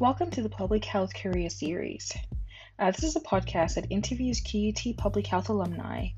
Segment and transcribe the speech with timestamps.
[0.00, 2.16] Welcome to the Public Health Career Series.
[2.78, 6.10] Uh, this is a podcast that interviews QUT Public Health alumni.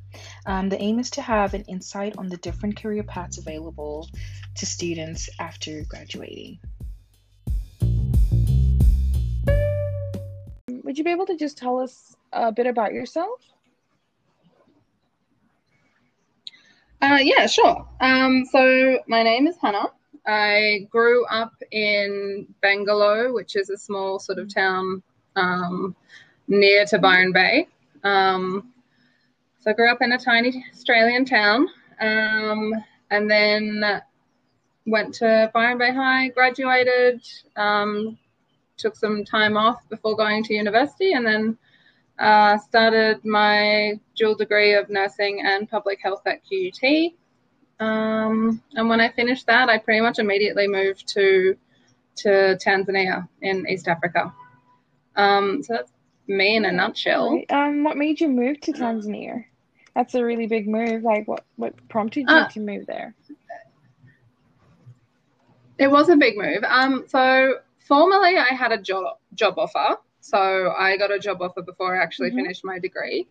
[0.45, 4.06] Um, the aim is to have an insight on the different career paths available
[4.56, 6.58] to students after graduating.
[10.69, 13.40] Would you be able to just tell us a bit about yourself?
[17.01, 17.88] Uh, yeah, sure.
[17.98, 19.91] Um, so my name is Hannah.
[20.27, 25.02] I grew up in Bangalow, which is a small sort of town
[25.37, 25.97] um,
[26.48, 27.69] near to Byron Bay.
[28.05, 28.73] Um,
[29.61, 31.69] so I grew up in a tiny Australian town,
[32.01, 32.73] um,
[33.11, 34.02] and then
[34.87, 37.23] went to Byron Bay High, graduated,
[37.56, 38.19] um,
[38.77, 41.59] took some time off before going to university, and then
[42.19, 47.12] uh, started my dual degree of nursing and public health at QUT.
[47.80, 51.57] Um, and when I finished that, I pretty much immediately moved to
[52.17, 54.33] to Tanzania in East Africa.
[55.17, 55.92] Um, so that's
[56.27, 57.41] me in a nutshell.
[57.48, 59.45] Um, what made you move to Tanzania?
[59.95, 61.03] That's a really big move.
[61.03, 63.14] Like, what what prompted you Uh, to move there?
[65.78, 66.62] It was a big move.
[66.69, 69.97] Um, so formally, I had a job job offer.
[70.20, 72.37] So I got a job offer before I actually Mhm.
[72.37, 73.27] finished my degree.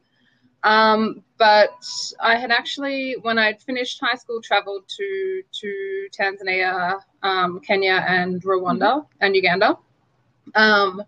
[0.64, 1.86] Um, but
[2.20, 8.42] I had actually, when I'd finished high school, traveled to to Tanzania, um, Kenya, and
[8.44, 9.78] Rwanda and Uganda.
[10.56, 11.04] Um,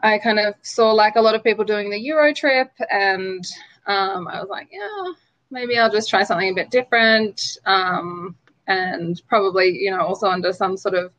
[0.00, 3.44] I kind of saw like a lot of people doing the Euro trip, and
[3.86, 5.12] um, I was like, yeah,
[5.50, 7.58] maybe I'll just try something a bit different.
[7.66, 8.36] Um,
[8.68, 11.12] and probably, you know, also under some sort of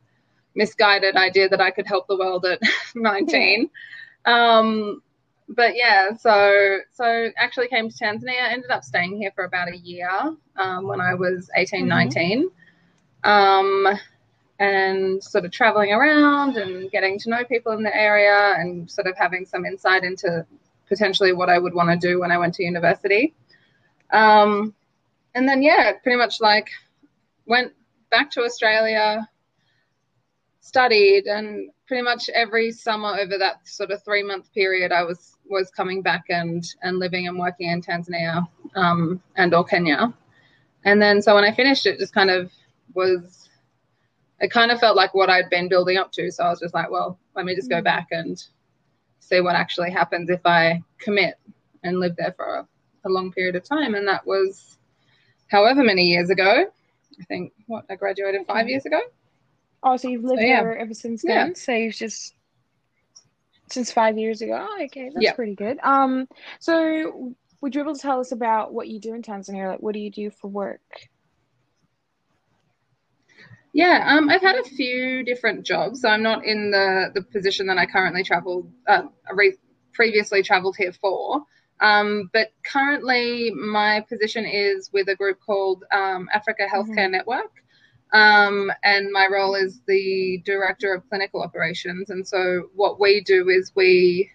[0.56, 2.60] misguided idea that I could help the world at
[2.96, 3.70] 19.
[4.26, 5.02] Um,
[5.50, 8.52] but yeah, so so actually came to Tanzania.
[8.52, 10.10] Ended up staying here for about a year
[10.58, 11.90] um, when I was 18, Mhm.
[11.90, 12.50] 19.
[13.24, 13.88] Um,
[14.60, 19.08] and sort of traveling around and getting to know people in the area and sort
[19.08, 20.46] of having some insight into
[20.88, 23.36] potentially what I would want to do when I went to university.
[24.12, 24.74] Um,
[25.36, 26.70] and then, yeah, pretty much like
[27.46, 27.74] went
[28.10, 29.30] back to Australia,
[30.62, 35.37] studied, and pretty much every summer over that sort of three month period, I was
[35.50, 40.14] was coming back and and living and working in Tanzania um, and or Kenya.
[40.86, 42.52] And then, so when I finished, it just kind of
[42.94, 43.50] was.
[44.40, 46.32] It kind of felt like what I'd been building up to.
[46.32, 47.84] So I was just like, well, let me just go Mhm.
[47.84, 48.42] back and
[49.20, 51.36] see what actually happens if I commit
[51.84, 52.68] and live there for a,
[53.06, 53.96] a long period of time.
[53.96, 54.78] And that was
[55.50, 56.66] however many years ago.
[57.20, 59.02] I think what I graduated five years ago.
[59.82, 60.62] Oh, so you've lived So, yeah.
[60.62, 61.46] there ever since Yeah.
[61.46, 61.56] then?
[61.56, 62.36] So you've just
[63.70, 64.66] since five years ago.
[64.70, 65.80] Oh, okay, that's pretty good.
[65.84, 66.28] Um,
[66.60, 69.72] so would you be able to tell us about what you do in Tanzania?
[69.72, 70.82] Like, what do you do for work?
[73.74, 76.02] Yeah, um, I've had a few different jobs.
[76.02, 79.58] So I'm not in the the position that I currently traveled, uh, re-
[79.94, 81.44] previously traveled here for.
[81.80, 87.52] Um, but currently, my position is with a group called um, Africa Healthcare Network.
[88.14, 92.10] Um, and my role is the director of clinical operations.
[92.10, 94.32] And so, what we do is we,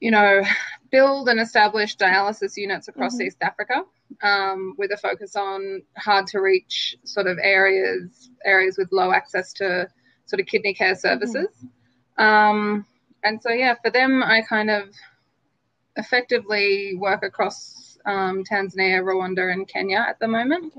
[0.00, 0.42] you know,
[0.90, 3.26] build and establish dialysis units across Mhm.
[3.26, 3.84] East Africa
[4.22, 9.52] um, with a focus on hard to reach sort of areas, areas with low access
[9.54, 9.88] to
[10.26, 11.48] sort of kidney care services.
[12.16, 12.86] Um,
[13.22, 14.88] and so, yeah, for them, I kind of
[15.96, 20.74] effectively work across um, Tanzania, Rwanda, and Kenya at the moment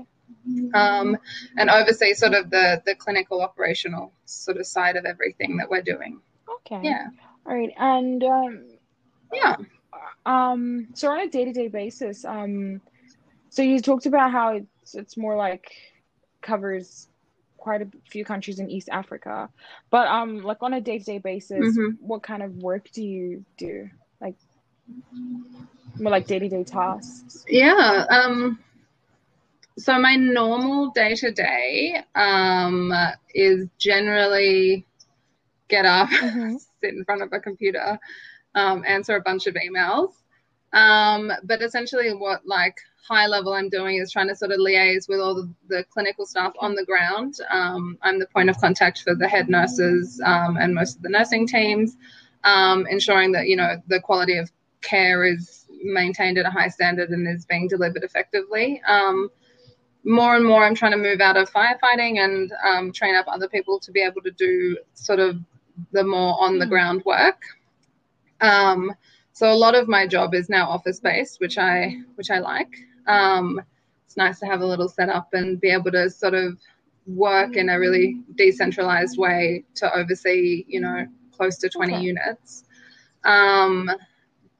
[0.74, 1.16] um,
[1.56, 5.82] and oversee sort of the the clinical operational sort of side of everything that we're
[5.82, 6.20] doing.
[6.66, 6.80] Okay.
[6.82, 7.08] Yeah,
[7.46, 7.72] All right.
[7.78, 8.64] And um,
[9.32, 9.56] yeah,
[10.26, 12.80] um, so on a day-to-day basis, um,
[13.50, 15.70] so you talked about how it's it's more like
[16.42, 17.08] covers
[17.56, 19.48] quite a few countries in East Africa,
[19.90, 21.96] but um, like on a day-to-day basis, Mhm.
[22.00, 23.88] what kind of work do you do?
[24.20, 24.36] Like
[25.98, 27.44] more like day-to-day tasks.
[27.48, 28.04] yeah.
[28.10, 28.58] Um,
[29.78, 32.92] so my normal day to day um
[33.34, 34.86] is generally
[35.68, 36.58] get up, Mhm.
[36.82, 37.98] sit in front of a computer,
[38.54, 40.12] um, answer a bunch of emails.
[40.72, 42.76] Um, but essentially, what like
[43.08, 46.26] high level I'm doing is trying to sort of liaise with all the, the clinical
[46.26, 47.34] staff on the ground.
[47.50, 51.10] Um, I'm the point of contact for the head nurses um, and most of the
[51.10, 51.96] nursing teams,
[52.44, 54.50] um, ensuring that you know the quality of
[54.82, 58.82] care is maintained at a high standard and is being delivered effectively.
[58.86, 59.30] Um,
[60.04, 63.48] more and more, I'm trying to move out of firefighting and um, train up other
[63.48, 65.36] people to be able to do sort of
[65.92, 66.70] the more on the Mm.
[66.70, 67.42] ground work.
[68.40, 68.92] Um,
[69.32, 72.72] so a lot of my job is now office based, which I which I like.
[73.06, 73.60] Um,
[74.06, 76.58] it's nice to have a little setup and be able to sort of
[77.06, 82.02] work in a really decentralized way to oversee, you know, close to 20 okay.
[82.02, 82.64] units.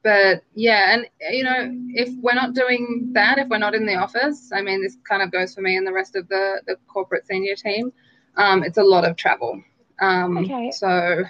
[0.04, 3.96] But yeah, and you know, if we're not doing that, if we're not in the
[3.96, 6.76] office, I mean, this kind of goes for me and the rest of the the
[6.86, 7.90] corporate senior team.
[8.36, 9.62] Um, it's a lot of travel.
[10.00, 10.70] Um, okay.
[10.72, 11.24] So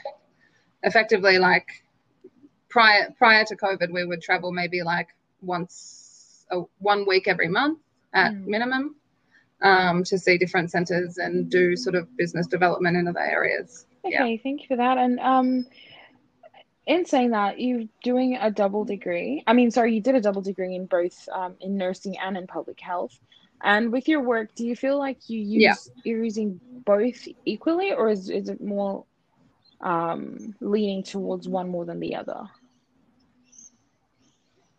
[0.83, 1.69] effectively, like
[2.69, 5.09] prior prior to COVID, we would travel maybe like
[5.41, 7.79] once a, one week every month
[8.13, 8.45] at mm.
[8.47, 8.97] minimum
[9.63, 13.87] um, to see different centres and do sort of business development in other areas.
[14.05, 14.43] Okay, yeah.
[14.43, 14.99] thank you for that.
[14.99, 15.67] And um,
[16.87, 19.43] in saying that, you're doing a double degree.
[19.47, 22.47] I mean, sorry, you did a double degree in both um, in nursing and in
[22.47, 23.19] public health.
[23.63, 25.75] And with your work, do you feel like you use yeah.
[26.05, 29.05] you're using both equally, or is is it more
[29.81, 32.43] um, leaning towards one more than the other?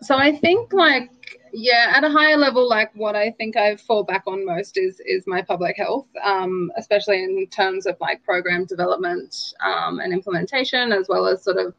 [0.01, 1.09] So I think like
[1.51, 4.99] yeah, at a higher level, like what I think I fall back on most is
[4.99, 10.91] is my public health, um, especially in terms of like program development um, and implementation,
[10.91, 11.73] as well as sort of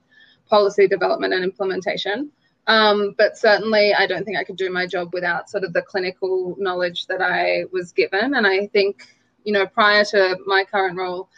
[0.49, 2.31] policy development and implementation.
[2.67, 5.83] Um, but certainly, I don't think I could do my job without sort of the
[5.83, 8.35] clinical knowledge that I was given.
[8.35, 9.07] And I think,
[9.45, 11.29] you know, prior to my current role,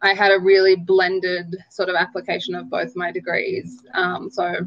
[0.00, 3.82] I had a really blended sort of application of both my degrees.
[3.92, 4.66] Um, so,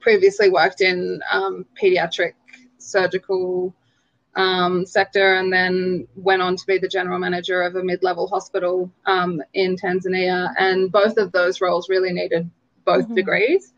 [0.00, 2.32] previously worked in um, pediatric
[2.78, 3.74] surgical
[4.36, 8.90] um, sector and then went on to be the general manager of a mid-level hospital
[9.06, 10.52] um, in Tanzania.
[10.58, 12.50] And both of those roles really needed
[12.84, 13.14] both mm-hmm.
[13.14, 13.72] degrees.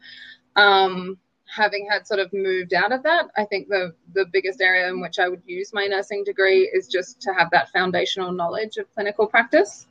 [0.57, 4.89] Um, having had sort of moved out of that, I think the the biggest area
[4.89, 8.77] in which I would use my nursing degree is just to have that foundational knowledge
[8.77, 9.87] of clinical practice.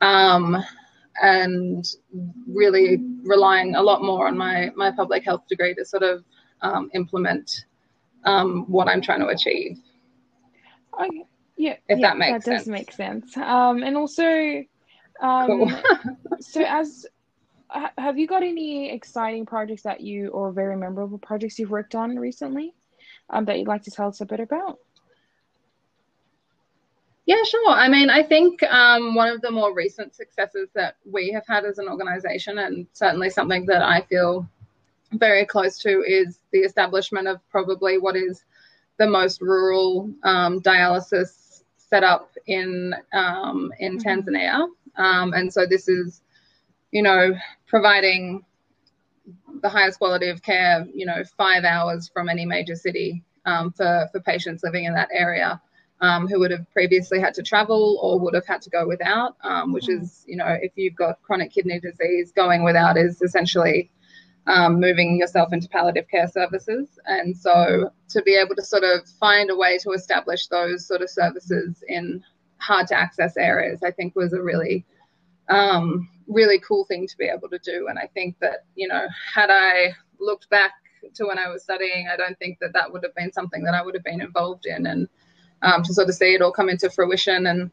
[0.00, 0.62] Um,
[1.20, 1.84] and
[2.48, 6.24] really relying a lot more on my my public health degree to sort of
[6.62, 7.66] um, implement
[8.24, 9.78] um, what I'm trying to achieve.
[11.00, 11.24] Okay.
[11.56, 12.44] Yeah, if yeah, that makes sense.
[12.44, 12.64] that sense.
[12.64, 13.36] does make sense.
[13.36, 14.64] Um, and also,
[15.20, 15.72] um, cool.
[16.40, 17.06] so as
[17.98, 22.16] have you got any exciting projects that you or very memorable projects you've worked on
[22.16, 22.74] recently
[23.30, 24.78] um, that you'd like to tell us a bit about?
[27.24, 27.70] Yeah, sure.
[27.70, 31.64] I mean, I think um, one of the more recent successes that we have had
[31.64, 34.48] as an organization, and certainly something that I feel
[35.12, 38.44] very close to, is the establishment of probably what is
[38.98, 44.08] the most rural um, dialysis setup in um, in mm-hmm.
[44.08, 44.68] Tanzania.
[44.96, 46.21] Um, and so this is
[46.92, 47.34] you know,
[47.66, 48.44] providing
[49.62, 54.08] the highest quality of care, you know, five hours from any major city um, for,
[54.12, 55.60] for patients living in that area
[56.00, 59.36] um, who would have previously had to travel or would have had to go without,
[59.42, 60.00] um, which mm.
[60.00, 63.90] is, you know, if you've got chronic kidney disease, going without is essentially
[64.46, 66.88] um, moving yourself into palliative care services.
[67.06, 71.02] And so to be able to sort of find a way to establish those sort
[71.02, 72.24] of services in
[72.58, 74.84] hard to access areas, I think was a really
[75.48, 77.88] um, really cool thing to be able to do.
[77.88, 80.72] And I think that, you know, had I looked back
[81.14, 83.74] to when I was studying, I don't think that that would have been something that
[83.74, 84.86] I would have been involved in.
[84.86, 85.08] And
[85.62, 87.70] um, to sort of see it all come into fruition and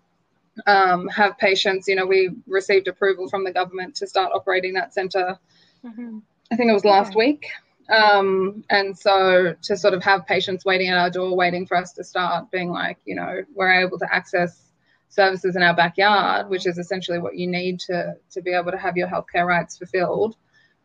[0.68, 4.94] um, have patients, you know, we received approval from the government to start operating that
[4.94, 5.38] center.
[5.86, 6.20] Mm-hmm.
[6.52, 7.48] I think it was last week.
[7.90, 11.94] Um, and so to sort of have patients waiting at our door, waiting for us
[11.94, 14.69] to start, being like, you know, we're able to access
[15.10, 18.78] services in our backyard, which is essentially what you need to to be able to
[18.78, 20.36] have your healthcare rights fulfilled.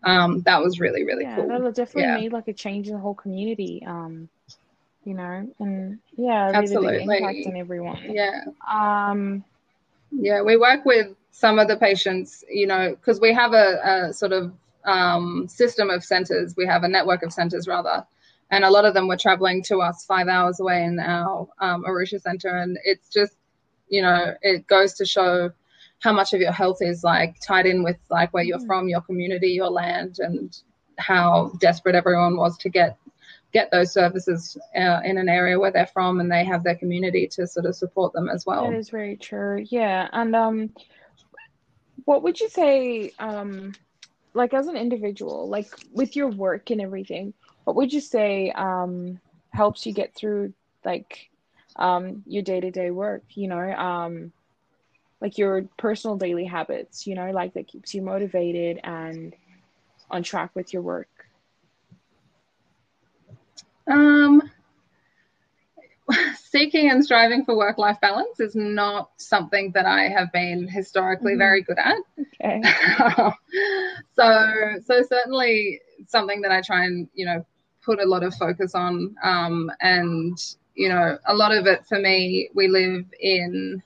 [0.03, 1.49] Um, that was really really yeah, cool.
[1.49, 2.17] That'll definitely yeah.
[2.17, 3.85] made like a change in the whole community.
[3.87, 4.29] Um,
[5.05, 7.03] you know, and yeah, Absolutely.
[7.03, 7.99] impact on everyone.
[8.09, 8.45] Yeah.
[8.67, 9.45] Um,
[10.11, 14.13] yeah, we work with some of the patients, you know, because we have a, a
[14.13, 14.53] sort of
[14.85, 16.55] um, system of centers.
[16.57, 18.07] We have a network of centers rather,
[18.51, 21.85] and a lot of them were traveling to us five hours away in our um,
[21.85, 23.35] Arusha center, and it's just
[23.95, 25.53] you know, it goes to show
[26.01, 28.67] how much of your health is like tied in with like where you're mm.
[28.67, 30.59] from, your community, your land, and
[30.99, 32.99] how desperate everyone was to get
[33.53, 37.29] get those services uh, in an area where they're from and they have their community
[37.29, 38.69] to sort of support them as well.
[38.69, 39.65] That is very true.
[39.71, 40.09] Yeah.
[40.13, 40.71] And um
[42.05, 43.75] what would you say um
[44.35, 47.33] like as an individual, like with your work and everything,
[47.63, 49.21] what would you say um
[49.53, 50.53] helps you get through
[50.85, 51.31] like
[51.77, 54.33] um, your day to day work, you know, um,
[55.21, 59.35] like your personal daily habits, you know, like that keeps you motivated and
[60.11, 61.09] on track with your work?
[63.91, 64.43] Um,
[66.37, 71.33] seeking and striving for work life balance is not something that I have been historically
[71.33, 71.39] mm-hmm.
[71.39, 71.97] very good at.
[72.43, 72.63] Okay.
[74.17, 77.45] so, so certainly something that I try and, you know,
[77.83, 80.39] put a lot of focus on um, and
[80.75, 83.83] you know, a lot of it for me, we live in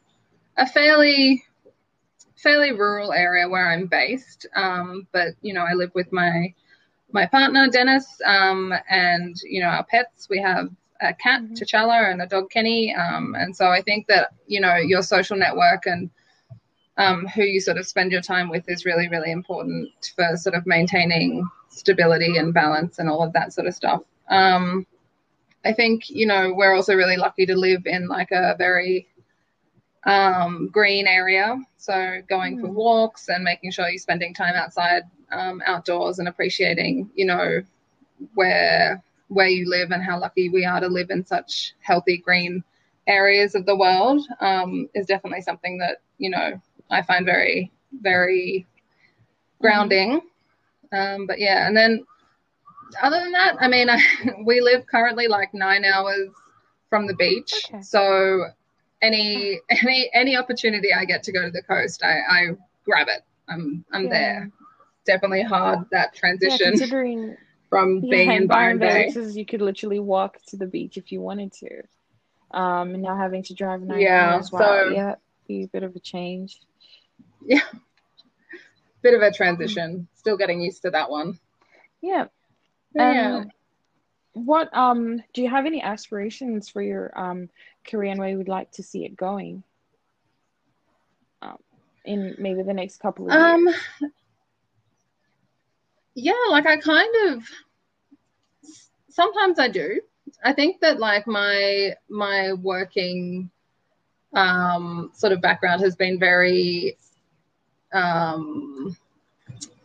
[0.56, 1.44] a fairly
[2.36, 4.46] fairly rural area where I'm based.
[4.54, 6.54] Um, but you know, I live with my
[7.12, 10.28] my partner Dennis, um, and you know our pets.
[10.28, 10.68] We have
[11.00, 11.54] a cat mm-hmm.
[11.54, 15.36] T'Challa and a dog Kenny, um, and so I think that you know your social
[15.36, 16.10] network and
[16.96, 20.54] um, who you sort of spend your time with is really really important for sort
[20.54, 24.02] of maintaining stability and balance and all of that sort of stuff.
[25.68, 29.06] I think you know we're also really lucky to live in like a very
[30.04, 31.60] um, green area.
[31.76, 32.60] So going mm.
[32.62, 37.60] for walks and making sure you're spending time outside, um, outdoors, and appreciating, you know,
[38.34, 42.64] where where you live and how lucky we are to live in such healthy green
[43.06, 46.58] areas of the world um, is definitely something that you know
[46.90, 47.70] I find very
[48.00, 48.66] very
[49.60, 50.22] grounding.
[50.94, 51.26] Mm.
[51.26, 52.06] but yeah, and then
[53.02, 54.00] other than that, I mean, I,
[54.44, 56.28] we live currently like nine hours
[56.88, 57.82] from the beach, okay.
[57.82, 58.44] so
[59.02, 62.46] any any any opportunity I get to go to the coast, I, I
[62.84, 63.22] grab it.
[63.48, 64.10] I'm I'm yeah.
[64.10, 64.50] there.
[65.06, 66.58] Definitely hard that transition.
[66.60, 67.36] Yeah, considering
[67.70, 71.20] from being in Byron Bay, Bay you could literally walk to the beach if you
[71.20, 71.82] wanted to.
[72.50, 75.14] Um, and now having to drive nine yeah, hours, wow, so, yeah,
[75.46, 76.60] be a bit of a change.
[77.44, 77.60] Yeah,
[79.02, 80.08] bit of a transition.
[80.14, 81.38] Still getting used to that one.
[82.00, 82.26] Yeah.
[82.94, 83.44] Yeah.
[84.32, 87.48] What um do you have any aspirations for your um
[87.86, 89.62] career and where you would like to see it going?
[91.42, 91.58] Um,
[92.04, 93.76] in maybe the next couple of um, years.
[96.14, 97.44] Yeah, like I kind of
[99.08, 100.00] sometimes I do.
[100.44, 103.50] I think that like my my working
[104.34, 106.96] um sort of background has been very
[107.92, 108.96] um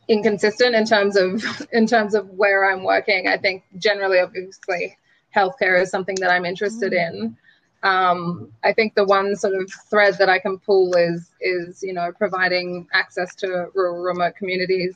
[0.08, 3.28] inconsistent in terms of in terms of where I'm working.
[3.28, 4.98] I think generally, obviously,
[5.36, 7.08] healthcare is something that I'm interested mm.
[7.08, 7.38] in.
[7.84, 11.94] Um, I think the one sort of thread that I can pull is is you
[11.94, 14.96] know providing access to rural remote communities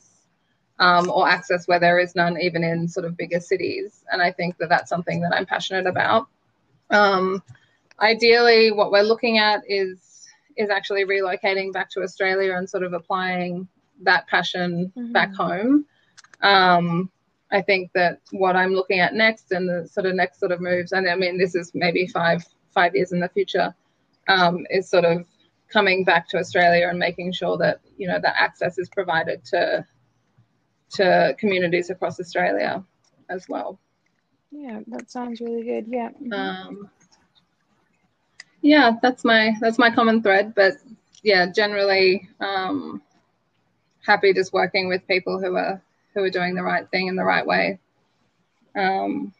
[0.80, 4.04] um, or access where there is none, even in sort of bigger cities.
[4.12, 6.28] And I think that that's something that I'm passionate about.
[6.90, 7.44] Um,
[8.00, 10.00] ideally, what we're looking at is
[10.56, 13.68] is actually relocating back to Australia and sort of applying
[14.04, 15.12] that passion mm-hmm.
[15.12, 15.86] back home.
[16.42, 17.12] Um,
[17.52, 20.60] I think that what I'm looking at next and the sort of next sort of
[20.60, 23.74] moves, and I mean, this is maybe five five years in the future,
[24.28, 25.26] um, is sort of
[25.70, 29.86] coming back to Australia and making sure that you know that access is provided to
[30.92, 32.84] to communities across Australia
[33.30, 33.80] as well.
[34.52, 35.86] Yeah, that sounds really good.
[35.88, 36.10] Yeah.
[36.10, 36.34] Mm-hmm.
[36.34, 36.90] Um,
[38.62, 40.74] yeah, that's my that's my common thread, but
[41.24, 43.02] yeah, generally, um,
[44.08, 45.82] happy just working with people who are
[46.16, 47.78] who are doing the right thing in the right way.
[48.76, 49.34] Um,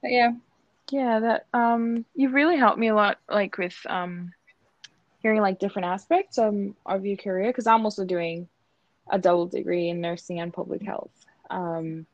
[0.00, 0.32] but yeah.
[0.90, 4.32] Yeah, that um, you've really helped me a lot, like with um,
[5.22, 8.46] hearing like different aspects um, of your career, because I'm also doing
[9.10, 11.10] a double degree in nursing and public health.
[11.50, 12.06] Um,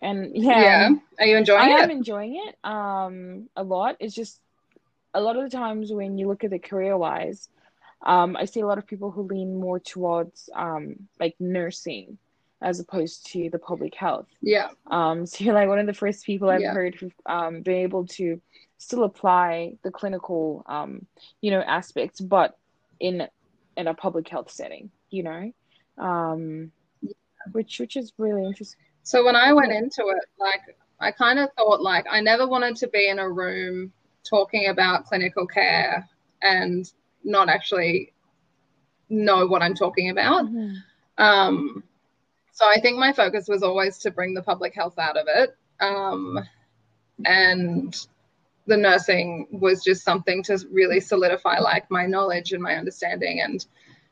[0.00, 1.80] and yeah, yeah, are you enjoying I it?
[1.80, 3.96] I am enjoying it um, a lot.
[4.00, 4.40] It's just
[5.12, 7.48] a lot of the times when you look at it career wise,
[8.04, 12.18] um, I see a lot of people who lean more towards um, like nursing
[12.62, 14.26] as opposed to the public health.
[14.40, 14.68] Yeah.
[14.90, 16.72] Um, so you're like one of the first people I've yeah.
[16.72, 18.40] heard who've um, been able to
[18.78, 21.06] still apply the clinical, um,
[21.40, 22.56] you know, aspects, but
[23.00, 23.26] in
[23.76, 25.52] in a public health setting, you know,
[25.98, 26.70] um,
[27.52, 28.80] which which is really interesting.
[29.02, 32.76] So when I went into it, like I kind of thought like I never wanted
[32.76, 33.92] to be in a room
[34.28, 36.08] talking about clinical care
[36.40, 36.90] and
[37.24, 38.12] not actually
[39.08, 40.46] know what I'm talking about.
[40.46, 41.22] Mm-hmm.
[41.22, 41.84] Um,
[42.52, 45.56] so I think my focus was always to bring the public health out of it.
[45.80, 46.38] Um,
[47.24, 47.96] and
[48.66, 53.66] the nursing was just something to really solidify like my knowledge and my understanding and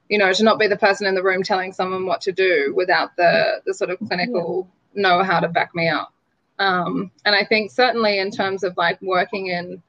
[0.09, 2.73] you know to not be the person in the room telling someone what to do
[2.77, 6.13] without the the sort of clinical know how to back me up
[6.59, 9.83] um, and i think certainly in terms of like working in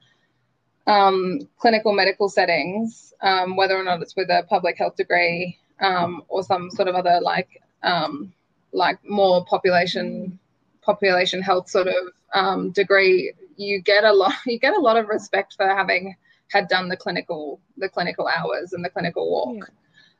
[0.87, 6.23] um, clinical medical settings, um, whether or not it's with a public health degree um,
[6.27, 8.33] or some sort of other like um,
[8.71, 10.39] like more population
[10.81, 11.95] population health sort of
[12.33, 16.15] um, degree, you get a lot you get a lot of respect for having
[16.51, 19.71] had done the clinical the clinical hours and the clinical walk.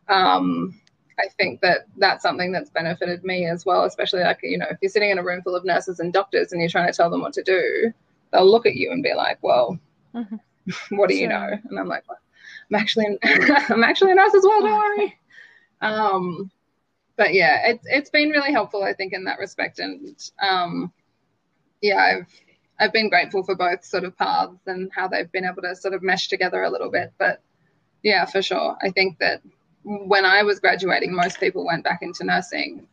[0.10, 0.36] Yeah.
[0.36, 0.80] Um,
[1.20, 4.78] I think that that's something that's benefited me as well, especially like you know if
[4.82, 7.10] you're sitting in a room full of nurses and doctors and you're trying to tell
[7.10, 7.94] them what to do,
[8.32, 9.78] they'll look at you and be like, well.
[10.16, 10.36] Mm-hmm
[10.90, 11.50] what do you know?
[11.70, 14.62] And I'm like, I'm actually, I'm actually a nurse as well.
[14.62, 15.20] Don't worry.
[15.82, 16.50] Um,
[17.18, 19.80] but yeah, it's it's been really helpful, I think, in that respect.
[19.80, 20.94] And um,
[21.82, 22.28] yeah, I've
[22.80, 25.94] I've been grateful for both sort of paths and how they've been able to sort
[25.94, 27.12] of mesh together a little bit.
[27.18, 27.42] But
[28.02, 28.78] yeah, for sure.
[28.82, 29.42] I think that
[29.84, 32.88] when I was graduating, most people went back into nursing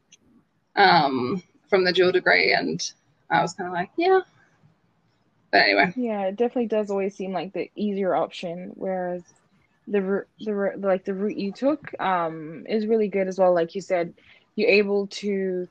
[0.77, 2.93] um, from the dual degree, and
[3.31, 4.21] I was kind of like, yeah.
[5.53, 9.25] But anyway, Yeah, it definitely does always seem like the easier option, whereas
[9.87, 13.55] the the like the route you took um is really good as well.
[13.55, 14.15] Like you said,
[14.57, 15.67] you're able to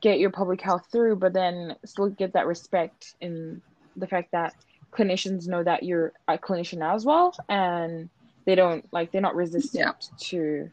[0.00, 3.62] get your public health through, but then still get that respect in
[3.96, 4.54] the fact that
[4.96, 8.08] clinicians know that you're a clinician as well, and
[8.46, 10.70] they don't like they're not resistant to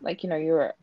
[0.00, 0.74] like you know your like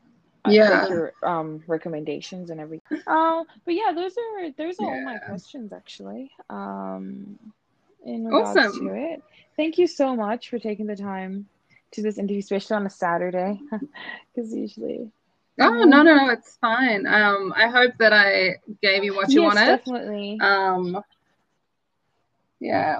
[0.47, 0.87] Yeah.
[0.87, 3.01] your um recommendations and everything.
[3.05, 6.31] Uh, but yeah, those are those are all my questions actually.
[6.49, 7.37] Um,
[8.05, 8.87] in regards Awesome.
[8.87, 9.23] to it.
[9.57, 11.47] Thank you so much for taking the time
[11.91, 13.59] to this interview, especially on a Saturday,
[14.35, 15.11] because usually.
[15.59, 17.05] oh no, no, no, it's fine.
[17.05, 19.77] Um, I hope that I gave you what you yes, wanted.
[19.77, 20.39] definitely.
[20.41, 21.03] Um,
[22.59, 22.99] yeah.